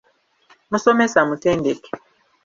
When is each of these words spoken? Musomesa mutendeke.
Musomesa 0.71 1.19
mutendeke. 1.29 1.89